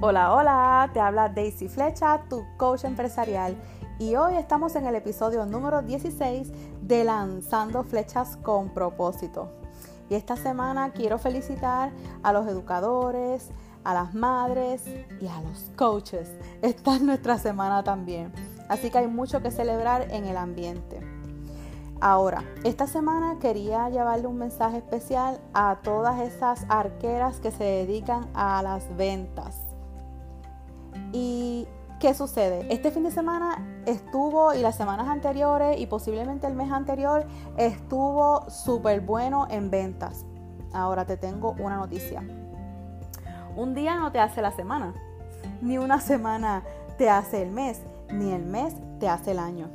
Hola, 0.00 0.32
hola, 0.32 0.90
te 0.92 1.00
habla 1.00 1.28
Daisy 1.28 1.66
Flecha, 1.66 2.22
tu 2.30 2.46
coach 2.56 2.84
empresarial. 2.84 3.56
Y 3.98 4.14
hoy 4.14 4.36
estamos 4.36 4.76
en 4.76 4.86
el 4.86 4.94
episodio 4.94 5.44
número 5.44 5.82
16 5.82 6.52
de 6.82 7.02
Lanzando 7.02 7.82
Flechas 7.82 8.36
con 8.36 8.72
propósito. 8.72 9.50
Y 10.08 10.14
esta 10.14 10.36
semana 10.36 10.92
quiero 10.92 11.18
felicitar 11.18 11.90
a 12.22 12.32
los 12.32 12.46
educadores, 12.46 13.50
a 13.82 13.92
las 13.92 14.14
madres 14.14 14.84
y 15.20 15.26
a 15.26 15.40
los 15.40 15.72
coaches. 15.74 16.30
Esta 16.62 16.94
es 16.94 17.02
nuestra 17.02 17.36
semana 17.36 17.82
también. 17.82 18.32
Así 18.68 18.90
que 18.90 18.98
hay 18.98 19.08
mucho 19.08 19.42
que 19.42 19.50
celebrar 19.50 20.12
en 20.12 20.26
el 20.26 20.36
ambiente. 20.36 21.00
Ahora, 22.00 22.44
esta 22.62 22.86
semana 22.86 23.40
quería 23.40 23.88
llevarle 23.88 24.28
un 24.28 24.38
mensaje 24.38 24.76
especial 24.76 25.40
a 25.54 25.80
todas 25.82 26.20
esas 26.20 26.64
arqueras 26.68 27.40
que 27.40 27.50
se 27.50 27.64
dedican 27.64 28.28
a 28.34 28.62
las 28.62 28.96
ventas. 28.96 29.67
¿Y 31.12 31.66
qué 32.00 32.14
sucede? 32.14 32.66
Este 32.72 32.90
fin 32.90 33.04
de 33.04 33.10
semana 33.10 33.82
estuvo 33.86 34.52
y 34.54 34.60
las 34.60 34.76
semanas 34.76 35.08
anteriores 35.08 35.80
y 35.80 35.86
posiblemente 35.86 36.46
el 36.46 36.54
mes 36.54 36.70
anterior 36.70 37.26
estuvo 37.56 38.48
súper 38.50 39.00
bueno 39.00 39.46
en 39.50 39.70
ventas. 39.70 40.24
Ahora 40.72 41.06
te 41.06 41.16
tengo 41.16 41.54
una 41.58 41.76
noticia. 41.76 42.22
Un 43.56 43.74
día 43.74 43.96
no 43.96 44.12
te 44.12 44.20
hace 44.20 44.42
la 44.42 44.52
semana, 44.52 44.94
ni 45.62 45.78
una 45.78 46.00
semana 46.00 46.62
te 46.96 47.10
hace 47.10 47.42
el 47.42 47.50
mes, 47.50 47.82
ni 48.12 48.32
el 48.32 48.44
mes 48.44 48.74
te 49.00 49.08
hace 49.08 49.32
el 49.32 49.38
año. 49.38 49.68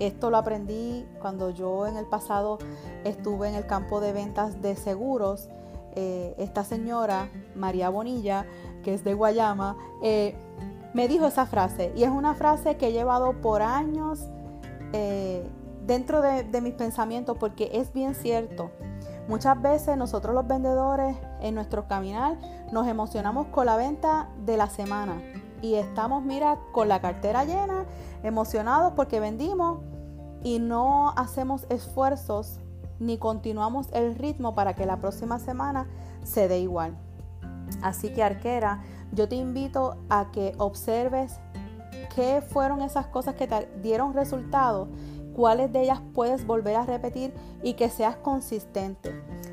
Esto 0.00 0.28
lo 0.28 0.38
aprendí 0.38 1.06
cuando 1.20 1.50
yo 1.50 1.86
en 1.86 1.96
el 1.96 2.06
pasado 2.06 2.58
estuve 3.04 3.48
en 3.48 3.54
el 3.54 3.66
campo 3.66 4.00
de 4.00 4.12
ventas 4.12 4.60
de 4.60 4.74
seguros. 4.74 5.48
Eh, 5.94 6.34
esta 6.38 6.64
señora, 6.64 7.28
María 7.54 7.88
Bonilla, 7.88 8.44
que 8.84 8.94
es 8.94 9.02
de 9.02 9.14
Guayama, 9.14 9.76
eh, 10.02 10.36
me 10.92 11.08
dijo 11.08 11.26
esa 11.26 11.46
frase 11.46 11.92
y 11.96 12.04
es 12.04 12.10
una 12.10 12.34
frase 12.34 12.76
que 12.76 12.88
he 12.88 12.92
llevado 12.92 13.40
por 13.40 13.62
años 13.62 14.28
eh, 14.92 15.44
dentro 15.84 16.22
de, 16.22 16.44
de 16.44 16.60
mis 16.60 16.74
pensamientos 16.74 17.36
porque 17.38 17.70
es 17.72 17.92
bien 17.92 18.14
cierto. 18.14 18.70
Muchas 19.26 19.60
veces 19.60 19.96
nosotros 19.96 20.34
los 20.34 20.46
vendedores 20.46 21.16
en 21.40 21.56
nuestro 21.56 21.88
caminar 21.88 22.38
nos 22.70 22.86
emocionamos 22.86 23.48
con 23.48 23.66
la 23.66 23.76
venta 23.76 24.28
de 24.44 24.56
la 24.56 24.68
semana 24.68 25.20
y 25.62 25.74
estamos, 25.74 26.22
mira, 26.22 26.58
con 26.72 26.88
la 26.88 27.00
cartera 27.00 27.44
llena, 27.44 27.86
emocionados 28.22 28.92
porque 28.94 29.18
vendimos 29.18 29.78
y 30.42 30.58
no 30.58 31.10
hacemos 31.16 31.66
esfuerzos 31.70 32.60
ni 33.00 33.18
continuamos 33.18 33.88
el 33.92 34.14
ritmo 34.14 34.54
para 34.54 34.74
que 34.74 34.86
la 34.86 34.98
próxima 34.98 35.38
semana 35.38 35.88
se 36.22 36.48
dé 36.48 36.60
igual. 36.60 36.96
Así 37.82 38.10
que 38.10 38.22
arquera, 38.22 38.82
yo 39.12 39.28
te 39.28 39.36
invito 39.36 39.96
a 40.08 40.30
que 40.32 40.54
observes 40.58 41.40
qué 42.14 42.42
fueron 42.42 42.82
esas 42.82 43.06
cosas 43.06 43.34
que 43.34 43.46
te 43.46 43.68
dieron 43.82 44.14
resultados, 44.14 44.88
cuáles 45.34 45.72
de 45.72 45.82
ellas 45.82 46.00
puedes 46.14 46.46
volver 46.46 46.76
a 46.76 46.86
repetir 46.86 47.34
y 47.62 47.74
que 47.74 47.88
seas 47.88 48.16
consistente. 48.16 49.12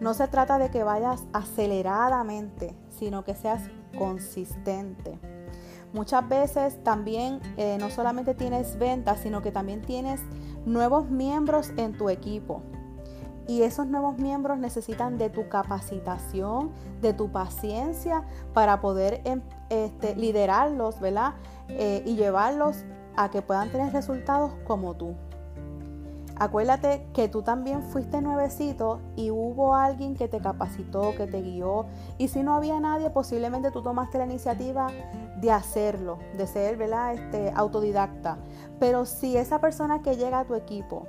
No 0.00 0.14
se 0.14 0.28
trata 0.28 0.58
de 0.58 0.70
que 0.70 0.82
vayas 0.82 1.24
aceleradamente, 1.32 2.74
sino 2.90 3.24
que 3.24 3.34
seas 3.34 3.62
consistente. 3.96 5.18
Muchas 5.92 6.26
veces 6.26 6.82
también 6.82 7.40
eh, 7.56 7.76
no 7.78 7.90
solamente 7.90 8.34
tienes 8.34 8.78
ventas, 8.78 9.20
sino 9.20 9.42
que 9.42 9.52
también 9.52 9.82
tienes 9.82 10.20
nuevos 10.64 11.10
miembros 11.10 11.70
en 11.76 11.96
tu 11.96 12.08
equipo. 12.08 12.62
Y 13.48 13.62
esos 13.62 13.86
nuevos 13.86 14.18
miembros 14.18 14.58
necesitan 14.58 15.18
de 15.18 15.30
tu 15.30 15.48
capacitación, 15.48 16.70
de 17.00 17.12
tu 17.12 17.30
paciencia 17.30 18.24
para 18.54 18.80
poder 18.80 19.20
em, 19.24 19.42
este, 19.68 20.14
liderarlos, 20.14 21.00
¿verdad? 21.00 21.34
Eh, 21.68 22.02
y 22.06 22.16
llevarlos 22.16 22.84
a 23.16 23.30
que 23.30 23.42
puedan 23.42 23.70
tener 23.70 23.92
resultados 23.92 24.52
como 24.64 24.94
tú. 24.94 25.14
Acuérdate 26.36 27.06
que 27.12 27.28
tú 27.28 27.42
también 27.42 27.82
fuiste 27.82 28.20
nuevecito 28.20 29.00
y 29.16 29.30
hubo 29.30 29.74
alguien 29.76 30.16
que 30.16 30.28
te 30.28 30.40
capacitó, 30.40 31.14
que 31.14 31.26
te 31.26 31.40
guió. 31.42 31.86
Y 32.18 32.28
si 32.28 32.42
no 32.42 32.54
había 32.54 32.80
nadie, 32.80 33.10
posiblemente 33.10 33.70
tú 33.70 33.82
tomaste 33.82 34.18
la 34.18 34.24
iniciativa 34.24 34.88
de 35.40 35.50
hacerlo, 35.52 36.18
de 36.36 36.46
ser 36.46 36.76
¿verdad? 36.76 37.14
Este, 37.14 37.52
autodidacta. 37.54 38.38
Pero 38.80 39.04
si 39.04 39.36
esa 39.36 39.60
persona 39.60 40.02
que 40.02 40.16
llega 40.16 40.40
a 40.40 40.44
tu 40.44 40.54
equipo 40.54 41.06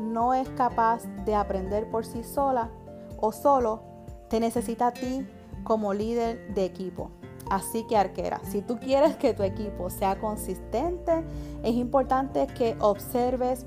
no 0.00 0.34
es 0.34 0.48
capaz 0.50 1.04
de 1.24 1.34
aprender 1.34 1.90
por 1.90 2.04
sí 2.04 2.22
sola 2.24 2.70
o 3.18 3.32
solo, 3.32 3.82
te 4.28 4.40
necesita 4.40 4.88
a 4.88 4.92
ti 4.92 5.26
como 5.64 5.94
líder 5.94 6.54
de 6.54 6.64
equipo. 6.64 7.10
Así 7.50 7.84
que 7.86 7.96
arquera, 7.96 8.40
si 8.42 8.60
tú 8.60 8.78
quieres 8.78 9.16
que 9.16 9.32
tu 9.32 9.42
equipo 9.42 9.88
sea 9.88 10.18
consistente, 10.18 11.24
es 11.62 11.74
importante 11.74 12.46
que 12.48 12.76
observes 12.80 13.64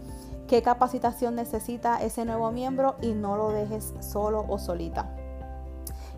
qué 0.47 0.61
capacitación 0.61 1.35
necesita 1.35 2.01
ese 2.01 2.25
nuevo 2.25 2.51
miembro 2.51 2.95
y 3.01 3.13
no 3.13 3.37
lo 3.37 3.49
dejes 3.49 3.93
solo 4.01 4.45
o 4.49 4.57
solita. 4.57 5.15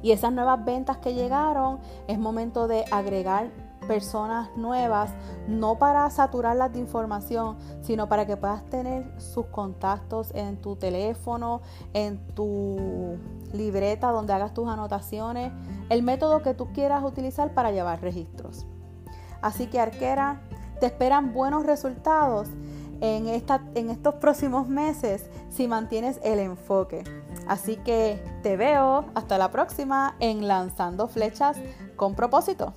Y 0.02 0.12
esas 0.12 0.34
nuevas 0.34 0.66
ventas 0.66 0.98
que 0.98 1.14
llegaron, 1.14 1.80
es 2.08 2.18
momento 2.18 2.68
de 2.68 2.86
agregar 2.90 3.52
personas 3.91 4.56
nuevas, 4.56 5.12
no 5.50 5.78
para 5.78 6.09
saturarlas 6.09 6.72
de 6.72 6.79
información, 6.79 7.57
sino 7.81 8.07
para 8.07 8.25
que 8.25 8.38
puedas 8.38 8.63
tener 8.69 9.12
sus 9.19 9.47
contactos 9.47 10.31
en 10.34 10.62
tu 10.62 10.78
teléfono, 10.78 11.59
en 11.94 12.25
tu 12.28 13.18
libreta 13.52 14.12
donde 14.12 14.31
hagas 14.31 14.53
tus 14.53 14.69
anotaciones, 14.69 15.52
el 15.90 16.03
método 16.03 16.41
que 16.41 16.53
tú 16.53 16.72
quieras 16.72 17.03
utilizar 17.03 17.53
para 17.53 17.72
llevar 17.72 18.00
registros. 18.00 18.66
Así 19.41 19.68
que 19.68 19.81
arquera, 19.81 20.40
te 20.79 20.85
esperan 20.85 21.34
buenos 21.34 21.66
resultados 21.66 22.47
en, 23.02 23.28
esta, 23.28 23.62
en 23.75 23.90
estos 23.90 24.16
próximos 24.16 24.69
meses 24.69 25.29
si 25.50 25.68
mantienes 25.68 26.18
el 26.23 26.40
enfoque. 26.40 27.03
Así 27.46 27.75
que 27.75 28.23
te 28.41 28.56
veo 28.56 29.03
hasta 29.16 29.38
la 29.38 29.52
próxima 29.52 30.16
en 30.22 30.47
Lanzando 30.47 31.09
Flechas 31.09 31.58
con 31.97 32.16
propósito. 32.16 32.73